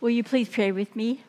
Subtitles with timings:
[0.00, 1.22] Will you please pray with me?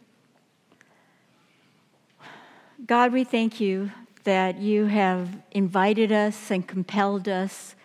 [2.86, 3.92] God, we thank you
[4.24, 7.76] that you have invited us and compelled us.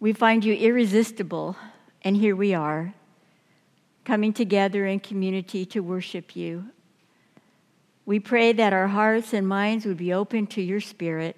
[0.00, 1.56] We find you irresistible,
[2.02, 2.94] and here we are,
[4.04, 6.70] coming together in community to worship you.
[8.06, 11.36] We pray that our hearts and minds would be open to your spirit,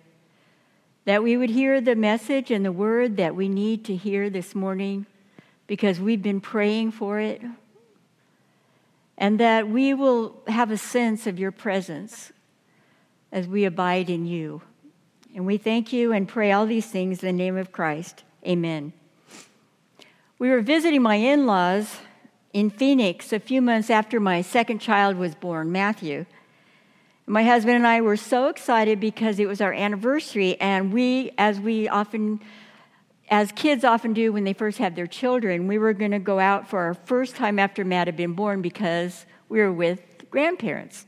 [1.05, 4.55] that we would hear the message and the word that we need to hear this
[4.55, 5.05] morning
[5.67, 7.43] because we've been praying for it,
[9.19, 12.33] and that we will have a sense of your presence
[13.33, 14.63] as we abide in you.
[15.35, 18.25] And we thank you and pray all these things in the name of Christ.
[18.47, 18.93] Amen.
[20.39, 21.99] We were visiting my in laws
[22.53, 26.25] in Phoenix a few months after my second child was born, Matthew.
[27.27, 31.59] My husband and I were so excited because it was our anniversary, and we, as
[31.59, 32.41] we often,
[33.29, 36.39] as kids often do when they first have their children, we were going to go
[36.39, 41.07] out for our first time after Matt had been born because we were with grandparents.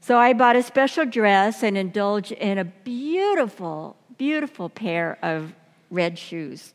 [0.00, 5.52] So I bought a special dress and indulged in a beautiful, beautiful pair of
[5.90, 6.72] red shoes.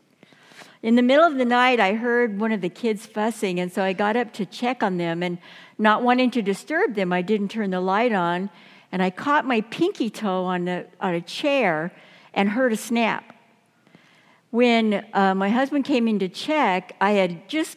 [0.81, 3.81] In the middle of the night, I heard one of the kids fussing, and so
[3.81, 5.23] I got up to check on them.
[5.23, 5.38] And
[5.78, 8.50] not wanting to disturb them, I didn't turn the light on,
[8.92, 11.94] and I caught my pinky toe on, the, on a chair
[12.34, 13.33] and heard a snap.
[14.54, 17.76] When uh, my husband came in to check, I had just,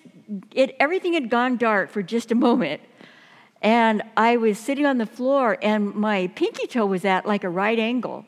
[0.52, 2.82] it, everything had gone dark for just a moment.
[3.62, 7.48] And I was sitting on the floor, and my pinky toe was at like a
[7.48, 8.26] right angle.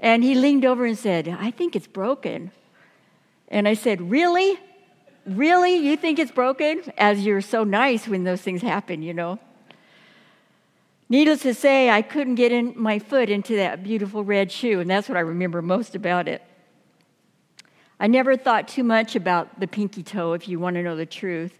[0.00, 2.50] And he leaned over and said, I think it's broken.
[3.46, 4.58] And I said, Really?
[5.24, 5.76] Really?
[5.76, 6.82] You think it's broken?
[6.98, 9.38] As you're so nice when those things happen, you know.
[11.08, 14.90] Needless to say, I couldn't get in my foot into that beautiful red shoe, and
[14.90, 16.42] that's what I remember most about it.
[18.02, 21.04] I never thought too much about the pinky toe, if you want to know the
[21.04, 21.58] truth.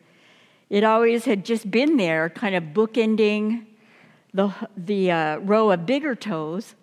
[0.71, 3.67] It always had just been there, kind of bookending
[4.33, 6.77] the, the uh, row of bigger toes,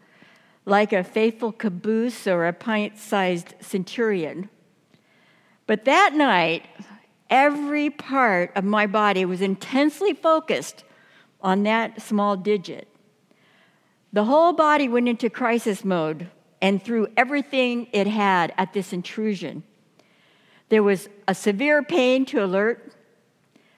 [0.66, 4.50] like a faithful caboose or a pint sized centurion.
[5.66, 6.68] But that night,
[7.28, 10.84] every part of my body was intensely focused
[11.42, 12.88] on that small digit.
[14.14, 16.30] The whole body went into crisis mode
[16.62, 19.64] and threw everything it had at this intrusion.
[20.70, 22.94] There was a severe pain to alert,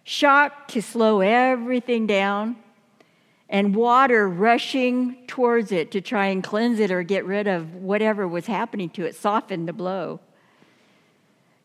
[0.04, 2.56] shock to slow everything down,
[3.50, 8.28] and water rushing towards it to try and cleanse it or get rid of whatever
[8.28, 10.20] was happening to it, soften the blow.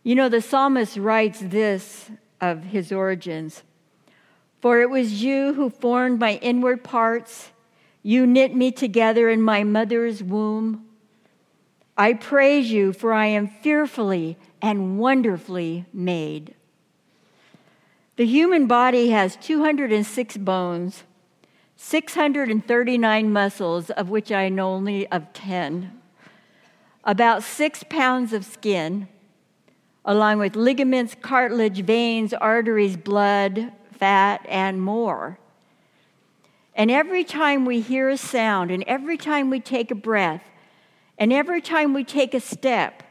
[0.03, 2.11] You know, the psalmist writes this
[2.41, 3.63] of his origins
[4.61, 7.51] For it was you who formed my inward parts,
[8.03, 10.87] you knit me together in my mother's womb.
[11.97, 16.55] I praise you, for I am fearfully and wonderfully made.
[18.17, 21.05] The human body has 206 bones,
[21.77, 26.01] 639 muscles, of which I know only of 10,
[27.05, 29.09] about six pounds of skin
[30.05, 35.39] along with ligaments, cartilage, veins, arteries, blood, fat, and more.
[36.75, 40.43] And every time we hear a sound, and every time we take a breath,
[41.19, 43.03] and every time we take a step,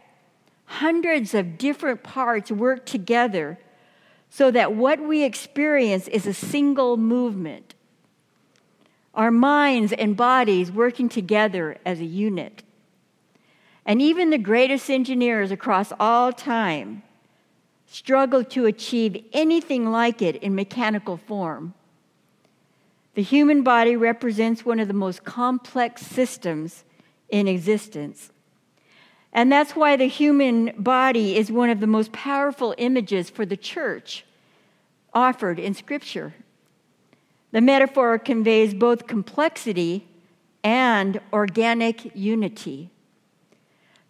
[0.65, 3.59] hundreds of different parts work together
[4.29, 7.75] so that what we experience is a single movement.
[9.13, 12.63] Our minds and bodies working together as a unit.
[13.85, 17.03] And even the greatest engineers across all time
[17.85, 21.75] struggle to achieve anything like it in mechanical form.
[23.13, 26.83] The human body represents one of the most complex systems
[27.33, 28.31] in existence.
[29.33, 33.57] And that's why the human body is one of the most powerful images for the
[33.57, 34.23] church
[35.15, 36.35] offered in Scripture.
[37.51, 40.07] The metaphor conveys both complexity
[40.63, 42.91] and organic unity.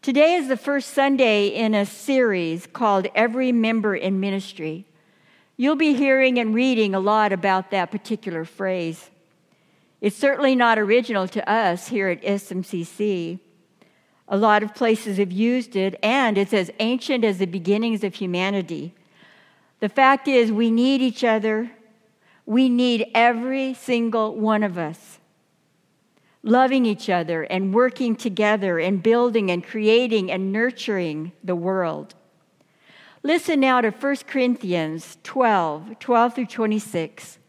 [0.01, 4.85] Today is the first Sunday in a series called Every Member in Ministry.
[5.55, 9.09] You'll be hearing and reading a lot about that particular phrase.
[10.03, 13.39] It's certainly not original to us here at SMCC.
[14.27, 18.15] A lot of places have used it, and it's as ancient as the beginnings of
[18.15, 18.93] humanity.
[19.79, 21.71] The fact is, we need each other.
[22.45, 25.19] We need every single one of us
[26.45, 32.13] loving each other and working together and building and creating and nurturing the world.
[33.23, 37.39] Listen now to 1 Corinthians 12 12 through 26.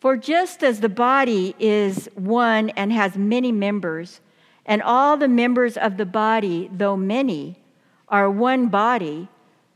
[0.00, 4.20] For just as the body is one and has many members,
[4.64, 7.60] and all the members of the body, though many,
[8.08, 9.28] are one body,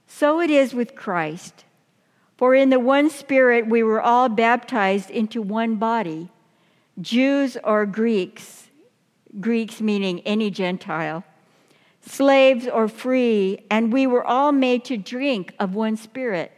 [0.07, 1.65] so it is with Christ.
[2.39, 6.31] For in the one Spirit we were all baptized into one body,
[7.01, 8.71] Jews or Greeks,
[9.41, 11.23] Greeks meaning any Gentile,
[12.01, 16.51] slaves or free, and we were all made to drink of one Spirit.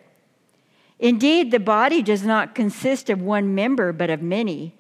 [0.98, 4.74] Indeed, the body does not consist of one member, but of many.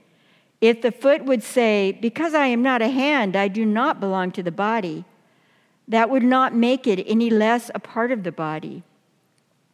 [0.60, 4.30] If the foot would say, Because I am not a hand, I do not belong
[4.32, 5.04] to the body,
[5.88, 8.82] that would not make it any less a part of the body.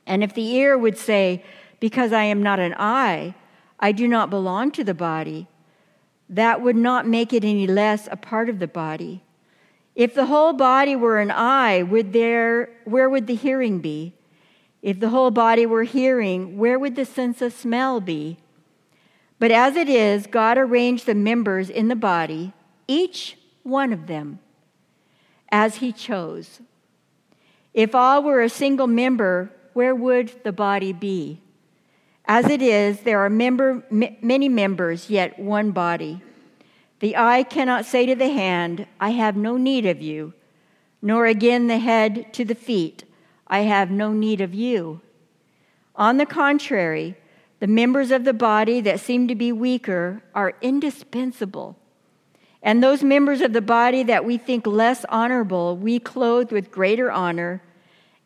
[0.06, 1.44] And if the ear would say,
[1.78, 3.34] Because I am not an eye,
[3.78, 5.46] I do not belong to the body,
[6.28, 9.22] that would not make it any less a part of the body.
[9.94, 14.14] If the whole body were an eye, would there, where would the hearing be?
[14.82, 18.38] If the whole body were hearing, where would the sense of smell be?
[19.38, 22.52] But as it is, God arranged the members in the body,
[22.86, 24.40] each one of them,
[25.50, 26.60] as He chose.
[27.72, 31.40] If all were a single member, where would the body be?
[32.26, 36.20] As it is, there are member, many members, yet one body.
[37.00, 40.34] The eye cannot say to the hand, I have no need of you,
[41.00, 43.04] nor again the head to the feet,
[43.52, 45.02] I have no need of you.
[45.94, 47.16] On the contrary,
[47.60, 51.76] the members of the body that seem to be weaker are indispensable.
[52.62, 57.12] And those members of the body that we think less honorable, we clothe with greater
[57.12, 57.62] honor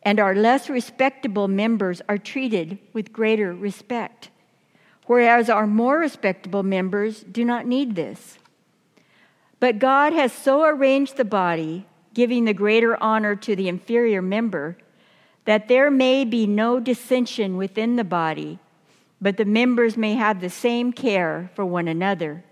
[0.01, 4.29] and our less respectable members are treated with greater respect,
[5.07, 8.39] whereas our more respectable members do not need this.
[9.59, 14.77] But God has so arranged the body, giving the greater honor to the inferior member,
[15.47, 18.59] that there may be no dissension within the body,
[19.21, 22.43] but the members may have the same care for one another.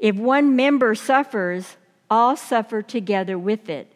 [0.00, 1.76] If one member suffers,
[2.10, 3.92] all suffer together with it.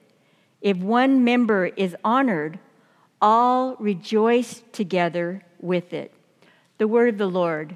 [0.60, 2.60] If one member is honored,
[3.20, 6.14] all rejoice together with it.
[6.78, 7.74] The word of the Lord.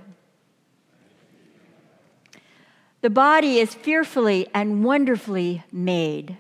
[3.00, 6.36] The body is fearfully and wonderfully made,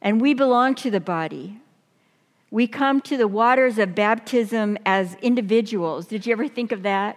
[0.00, 1.61] and we belong to the body.
[2.52, 6.06] We come to the waters of baptism as individuals.
[6.06, 7.16] Did you ever think of that?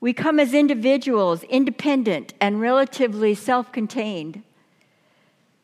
[0.00, 4.42] We come as individuals, independent and relatively self contained.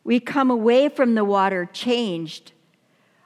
[0.05, 2.53] We come away from the water changed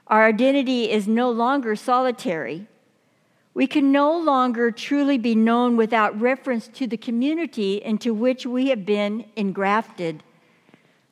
[0.08, 2.68] our identity is no longer solitary.
[3.54, 8.68] We can no longer truly be known without reference to the community into which we
[8.70, 10.24] have been engrafted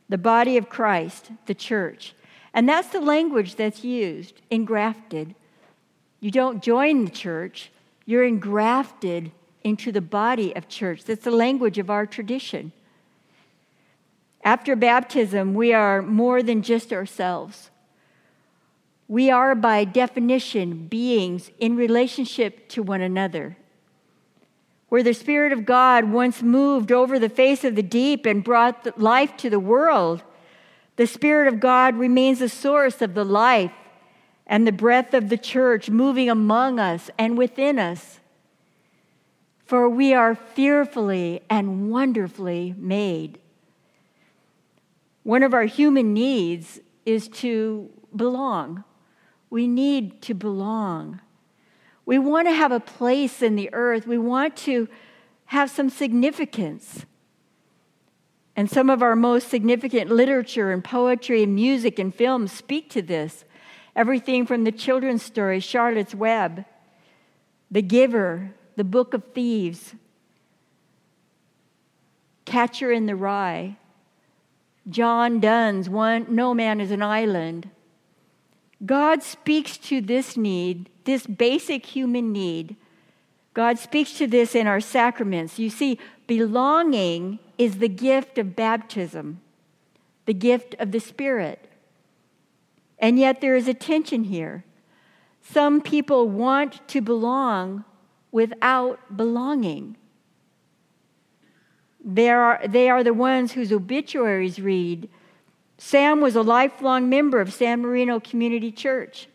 [0.10, 2.14] the body of Christ, the church.
[2.54, 5.36] And that's the language that's used engrafted.
[6.20, 7.72] You don't join the church,
[8.06, 9.32] you're engrafted
[9.64, 11.06] into the body of church.
[11.06, 12.74] That's the language of our tradition.
[14.44, 17.72] After baptism, we are more than just ourselves.
[19.08, 23.58] We are, by definition, beings in relationship to one another.
[24.90, 29.00] Where the Spirit of God once moved over the face of the deep and brought
[29.00, 30.24] life to the world,
[30.96, 33.72] the Spirit of God remains the source of the life
[34.46, 38.20] and the breath of the church moving among us and within us.
[39.66, 43.40] For we are fearfully and wonderfully made.
[45.24, 48.84] One of our human needs is to belong.
[49.50, 51.22] We need to belong.
[52.06, 54.06] We want to have a place in the earth.
[54.06, 54.90] We want to
[55.46, 57.06] have some significance.
[58.56, 63.02] And some of our most significant literature and poetry and music and film speak to
[63.02, 63.46] this.
[63.96, 66.66] Everything from the children's story, Charlotte's Web,
[67.72, 69.96] The Giver, The Book of Thieves,
[72.46, 73.78] Catcher in the Rye,
[74.90, 77.70] John Donne's One No Man is an Island,
[78.86, 82.76] God speaks to this need, this basic human need.
[83.54, 85.58] God speaks to this in our sacraments.
[85.58, 89.42] You see, belonging is the gift of baptism,
[90.26, 91.70] the gift of the Spirit.
[93.00, 94.64] And yet there is a tension here.
[95.42, 97.84] Some people want to belong
[98.32, 99.98] without belonging.
[102.04, 105.10] They are, they are the ones whose obituaries read,
[105.78, 109.28] Sam was a lifelong member of San Marino Community Church,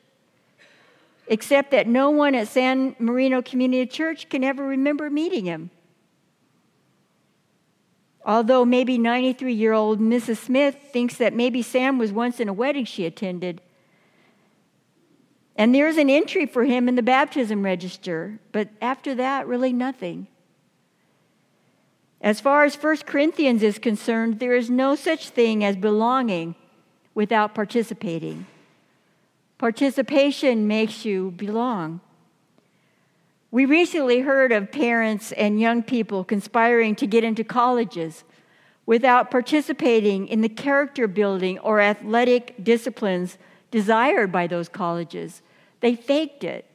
[1.26, 5.70] except that no one at San Marino Community Church can ever remember meeting him.
[8.28, 10.36] Although maybe 93 year old Mrs.
[10.36, 13.62] Smith thinks that maybe Sam was once in a wedding she attended.
[15.56, 20.26] And there's an entry for him in the baptism register, but after that, really nothing.
[22.20, 26.54] As far as 1 Corinthians is concerned, there is no such thing as belonging
[27.14, 28.46] without participating.
[29.56, 32.00] Participation makes you belong.
[33.50, 38.24] We recently heard of parents and young people conspiring to get into colleges
[38.84, 43.38] without participating in the character building or athletic disciplines
[43.70, 45.42] desired by those colleges.
[45.80, 46.66] They faked it.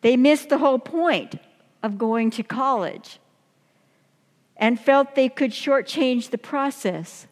[0.00, 1.36] They missed the whole point
[1.82, 3.18] of going to college
[4.56, 7.26] and felt they could shortchange the process.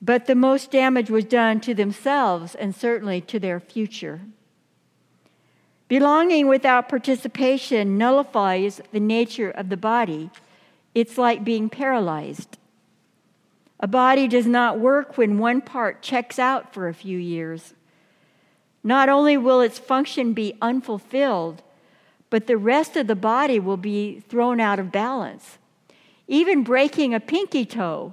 [0.00, 4.20] But the most damage was done to themselves and certainly to their future.
[5.88, 10.30] Belonging without participation nullifies the nature of the body.
[10.94, 12.58] It's like being paralyzed.
[13.80, 17.72] A body does not work when one part checks out for a few years.
[18.84, 21.62] Not only will its function be unfulfilled,
[22.28, 25.58] but the rest of the body will be thrown out of balance.
[26.26, 28.12] Even breaking a pinky toe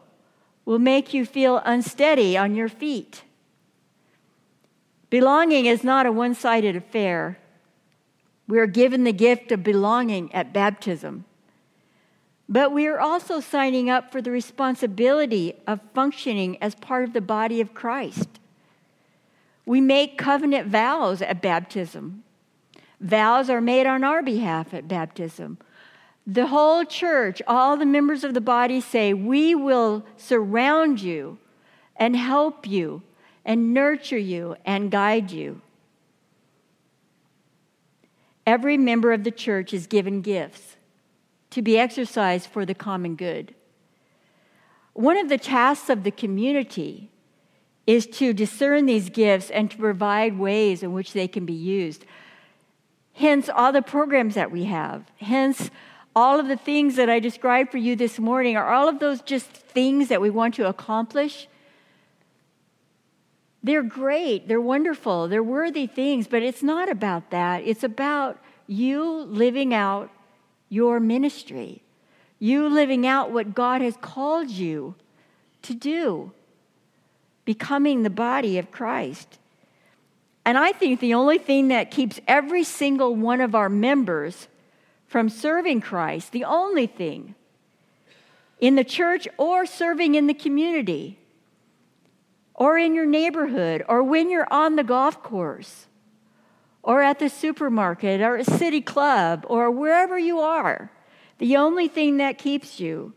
[0.63, 3.23] will make you feel unsteady on your feet.
[5.09, 7.37] Belonging is not a one sided affair.
[8.47, 11.25] We are given the gift of belonging at baptism.
[12.47, 17.21] But we are also signing up for the responsibility of functioning as part of the
[17.21, 18.39] body of Christ.
[19.65, 22.23] We make covenant vows at baptism.
[23.01, 25.57] Vows are made on our behalf at baptism.
[26.27, 31.39] The whole church, all the members of the body say, We will surround you
[31.95, 33.01] and help you
[33.43, 35.61] and nurture you and guide you.
[38.45, 40.77] Every member of the church is given gifts
[41.51, 43.55] to be exercised for the common good.
[44.93, 47.09] One of the tasks of the community
[47.87, 52.05] is to discern these gifts and to provide ways in which they can be used.
[53.13, 55.05] Hence, all the programs that we have.
[55.17, 55.69] Hence,
[56.15, 59.21] all of the things that I described for you this morning are all of those
[59.21, 61.47] just things that we want to accomplish.
[63.65, 67.63] They're great, they're wonderful, they're worthy things, but it's not about that.
[67.63, 70.11] It's about you living out
[70.69, 71.81] your ministry,
[72.37, 74.93] you living out what God has called you
[75.63, 76.31] to do,
[77.43, 79.39] becoming the body of Christ.
[80.45, 84.47] And I think the only thing that keeps every single one of our members
[85.07, 87.33] from serving Christ, the only thing
[88.59, 91.17] in the church or serving in the community
[92.55, 95.87] or in your neighborhood or when you're on the golf course
[96.81, 100.91] or at the supermarket or a city club or wherever you are.
[101.37, 103.13] The only thing that keeps you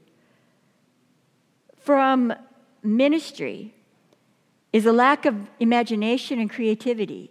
[1.78, 2.34] from
[2.82, 3.74] ministry
[4.72, 7.30] is a lack of imagination and creativity,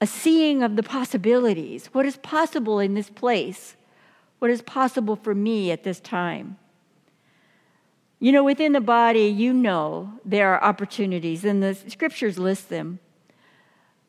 [0.00, 1.86] a seeing of the possibilities.
[1.92, 3.76] What is possible in this place?
[4.40, 6.58] What is possible for me at this time?
[8.22, 13.00] You know, within the body, you know there are opportunities, and the scriptures list them.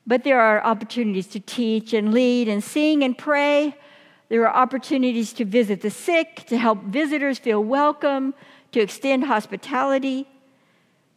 [0.06, 3.76] But there are opportunities to teach and lead and sing and pray.
[4.30, 8.36] There are opportunities to visit the sick, to help visitors feel welcome,
[8.74, 10.28] to extend hospitality,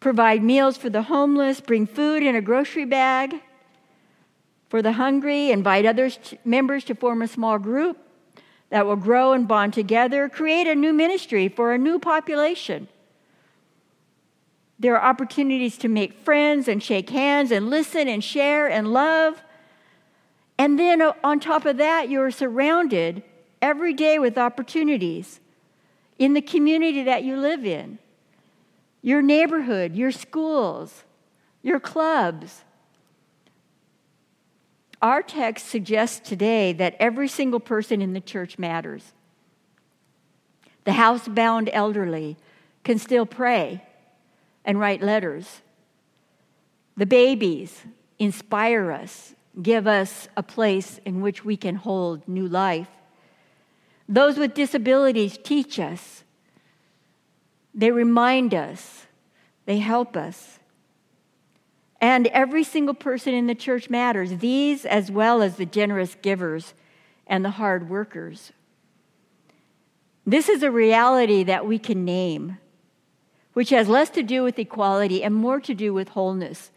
[0.00, 3.42] provide meals for the homeless, bring food in a grocery bag
[4.70, 6.10] for the hungry, invite other
[6.46, 8.05] members to form a small group
[8.70, 12.88] that will grow and bond together, create a new ministry for a new population.
[14.78, 19.42] There are opportunities to make friends and shake hands and listen and share and love.
[20.58, 23.22] And then uh, on top of that, you're surrounded
[23.62, 25.40] every day with opportunities
[26.18, 27.98] in the community that you live in,
[29.02, 31.04] your neighborhood, your schools,
[31.62, 32.62] your clubs.
[35.02, 39.12] Our text suggests today that every single person in the church matters.
[40.84, 42.36] The housebound elderly
[42.84, 43.84] can still pray
[44.64, 45.60] and write letters.
[46.96, 47.82] The babies
[48.18, 52.88] inspire us, give us a place in which we can hold new life.
[54.08, 56.24] Those with disabilities teach us,
[57.74, 59.06] they remind us,
[59.66, 60.58] they help us.
[62.00, 66.74] And every single person in the church matters, these as well as the generous givers
[67.26, 68.52] and the hard workers.
[70.26, 72.58] This is a reality that we can name
[73.56, 76.70] which has less to do with equality and more to do with wholeness.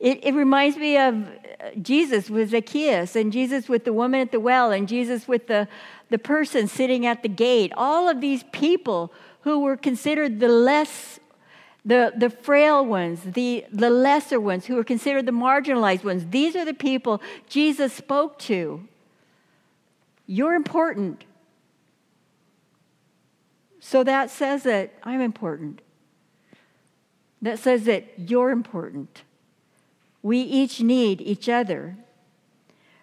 [0.00, 4.32] It, it, reminds me of uh, Jesus with Zacchaeus, and Jesus with the woman at
[4.32, 5.68] the well, and Jesus with the,
[6.10, 7.72] the person sitting at the gate.
[7.76, 9.12] All of these people
[9.42, 11.20] who were considered the less,
[11.84, 16.26] the, the frail ones, the, the lesser ones, who are considered the marginalized ones.
[16.30, 18.86] These are the people Jesus spoke to.
[20.26, 21.24] You're important.
[23.80, 25.82] So that says that I'm important
[27.44, 29.22] that says that you're important.
[30.22, 31.96] We each need each other.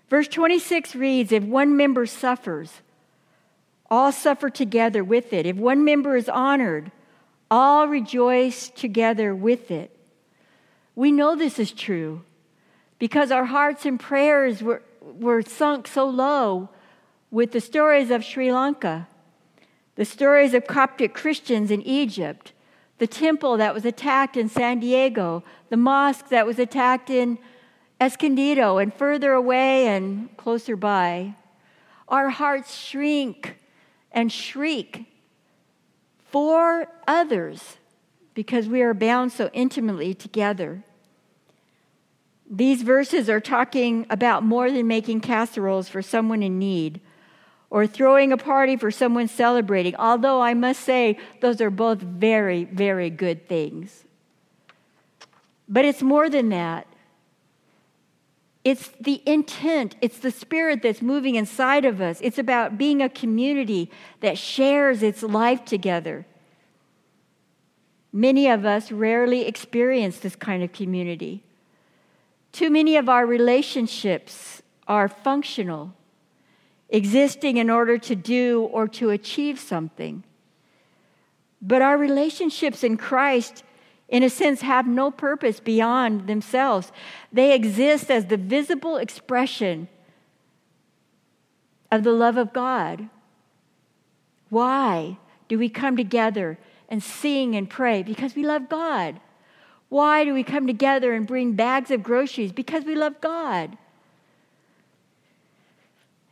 [0.09, 2.81] Verse 26 reads If one member suffers,
[3.89, 5.45] all suffer together with it.
[5.45, 6.91] If one member is honored,
[7.51, 9.95] all rejoice together with it.
[10.95, 12.23] We know this is true
[12.97, 16.69] because our hearts and prayers were, were sunk so low
[17.29, 19.07] with the stories of Sri Lanka,
[19.95, 22.53] the stories of Coptic Christians in Egypt,
[22.99, 27.37] the temple that was attacked in San Diego, the mosque that was attacked in
[27.99, 31.35] Escondido and further away and closer by.
[32.07, 33.57] Our hearts shrink
[34.11, 35.10] and shriek
[36.31, 37.77] for others
[38.33, 40.83] because we are bound so intimately together.
[42.49, 47.01] These verses are talking about more than making casseroles for someone in need
[47.69, 52.65] or throwing a party for someone celebrating, although I must say those are both very,
[52.65, 54.03] very good things.
[55.69, 56.85] But it's more than that.
[58.63, 62.19] It's the intent, it's the spirit that's moving inside of us.
[62.21, 63.89] It's about being a community
[64.19, 66.27] that shares its life together.
[68.13, 71.43] Many of us rarely experience this kind of community.
[72.51, 75.93] Too many of our relationships are functional,
[76.89, 80.23] existing in order to do or to achieve something.
[81.61, 83.63] But our relationships in Christ,
[84.11, 86.91] in a sense, have no purpose beyond themselves.
[87.31, 89.87] They exist as the visible expression
[91.89, 93.09] of the love of God.
[94.49, 98.03] Why do we come together and sing and pray?
[98.03, 99.21] Because we love God.
[99.87, 102.51] Why do we come together and bring bags of groceries?
[102.51, 103.77] Because we love God.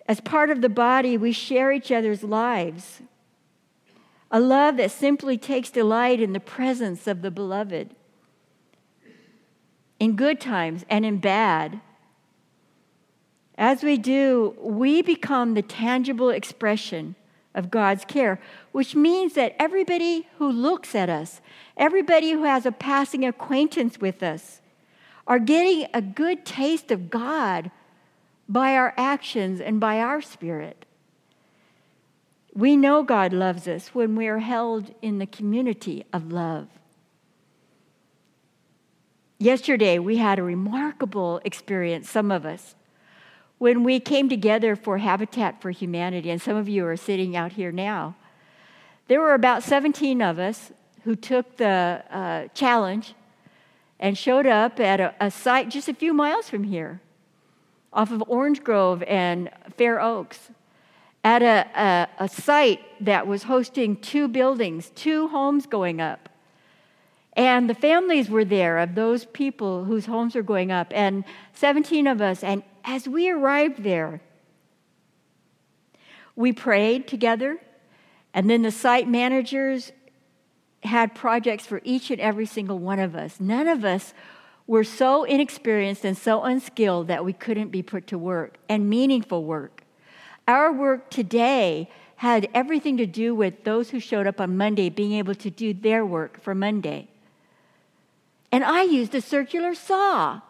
[0.05, 3.01] As part of the body, we share each other's lives.
[4.31, 7.95] A love that simply takes delight in the presence of the beloved.
[9.99, 11.81] In good times and in bad.
[13.57, 17.15] As we do, we become the tangible expression
[17.55, 18.39] of God's care,
[18.71, 21.41] which means that everybody who looks at us,
[21.75, 24.61] everybody who has a passing acquaintance with us,
[25.27, 27.71] are getting a good taste of God
[28.47, 30.85] by our actions and by our spirit.
[32.53, 36.67] We know God loves us when we are held in the community of love.
[39.37, 42.75] Yesterday, we had a remarkable experience, some of us
[43.59, 47.51] when we came together for Habitat for Humanity, and some of you are sitting out
[47.51, 48.15] here now,
[49.07, 50.71] there were about 17 of us
[51.03, 53.13] who took the uh, challenge
[53.99, 57.01] and showed up at a, a, site just a few miles from here,
[57.91, 60.51] off of Orange Grove and Fair Oaks,
[61.23, 66.29] at a, a, a site that was hosting two buildings, two homes going up.
[67.33, 72.07] And the families were there of those people whose homes were going up, and 17
[72.07, 74.21] of us, and as we arrived there,
[76.35, 77.59] we prayed together,
[78.33, 79.91] and then the site managers
[80.83, 83.39] had projects for each and every single one of us.
[83.39, 84.13] None of us
[84.65, 89.43] were so inexperienced and so unskilled that we couldn't be put to work and meaningful
[89.43, 89.78] work.
[90.49, 95.13] Our work today had everything to do with those who showed up on Monday being
[95.13, 97.07] able to do their work for Monday.
[98.51, 100.41] And I used a circular saw.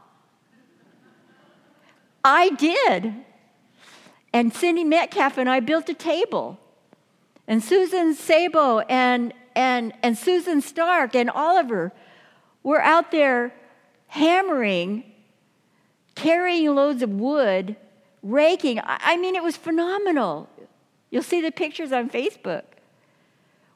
[2.23, 3.13] I did.
[4.31, 6.57] And Cindy Metcalf and I built a table.
[7.45, 11.91] And Susan Sabo and, and, and Susan Stark and Oliver
[12.63, 13.53] were out there
[14.07, 15.03] hammering,
[16.15, 17.75] carrying loads of wood,
[18.23, 18.79] raking.
[18.83, 20.49] I mean, it was phenomenal.
[21.09, 22.63] You'll see the pictures on Facebook.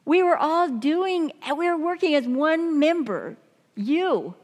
[0.04, 3.36] We were all doing, we were working as one member,
[3.74, 4.34] you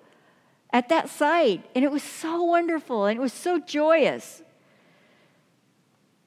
[0.72, 1.64] at that site.
[1.74, 4.42] And it was so wonderful and it was so joyous.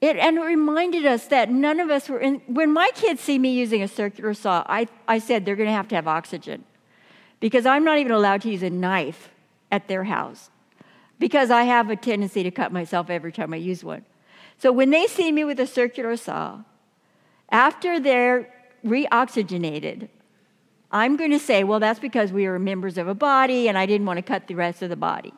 [0.00, 2.42] It, and it reminded us that none of us were in.
[2.46, 5.72] When my kids see me using a circular saw, I, I said they're going to
[5.72, 6.64] have to have oxygen
[7.40, 9.30] because I'm not even allowed to use a knife
[9.72, 10.50] at their house
[11.18, 14.04] because I have a tendency to cut myself every time I use one.
[14.58, 16.62] So when they see me with a circular saw,
[17.50, 18.52] after they're
[18.84, 20.08] reoxygenated,
[20.90, 23.86] I'm going to say, well, that's because we are members of a body and I
[23.86, 25.34] didn't want to cut the rest of the body.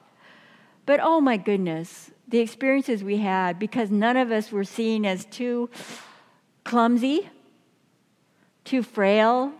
[0.84, 5.24] But oh my goodness, the experiences we had, because none of us were seen as
[5.24, 5.70] too
[6.64, 7.28] clumsy,
[8.64, 9.52] too frail,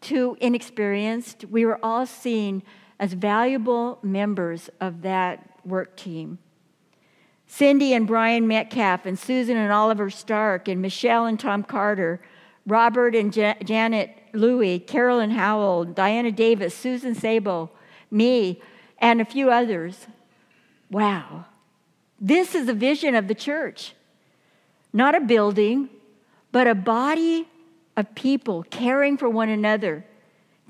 [0.00, 1.44] too inexperienced.
[1.46, 2.62] We were all seen
[3.00, 6.38] as valuable members of that work team.
[7.46, 12.20] Cindy and Brian Metcalf, and Susan and Oliver Stark, and Michelle and Tom Carter,
[12.66, 17.72] Robert and Janet Louie, Carolyn Howell, Diana Davis, Susan Sable,
[18.10, 18.62] me,
[18.98, 20.06] and a few others.
[20.90, 21.46] Wow.
[22.20, 23.94] This is the vision of the church
[24.92, 25.88] not a building,
[26.50, 27.48] but a body
[27.96, 30.04] of people caring for one another,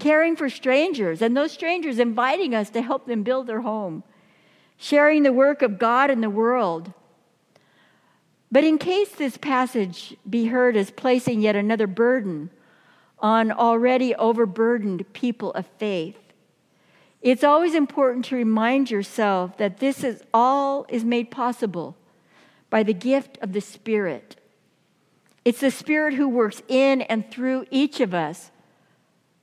[0.01, 4.03] caring for strangers, and those strangers inviting us to help them build their home,
[4.77, 6.93] sharing the work of God in the world.
[8.51, 12.51] But in case this passage be heard as placing yet another burden
[13.21, 16.17] on already overburdened people of faith,
[17.23, 21.95] it's always important to remind yourself that this is all is made possible
[22.71, 24.37] by the gift of the Spirit.
[25.45, 28.51] It's the Spirit who works in and through each of us.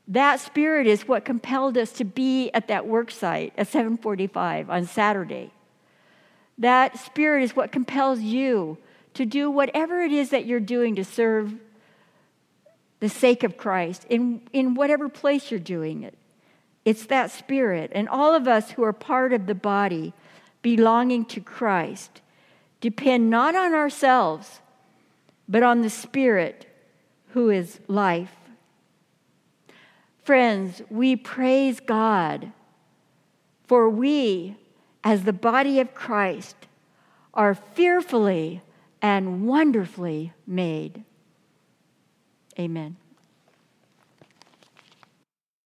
[0.08, 4.86] That Spirit is what compelled us to be at that work site at 745 on
[4.86, 5.52] Saturday.
[6.58, 8.78] That Spirit is what compels you
[9.14, 11.56] to do whatever it is that you're doing to serve
[13.00, 16.18] the sake of Christ in, in whatever place you're doing it.
[16.86, 17.92] It's that spirit.
[17.94, 20.14] And all of us who are part of the body
[20.62, 22.22] belonging to Christ
[22.80, 24.62] depend not on ourselves,
[25.50, 26.66] but on the Spirit
[27.30, 28.34] who is life.
[30.28, 32.52] Friends, we praise God,
[33.66, 34.58] for we,
[35.02, 36.68] as the body of Christ,
[37.34, 38.62] are fearfully
[39.02, 41.06] and wonderfully made.
[42.60, 42.98] Amen.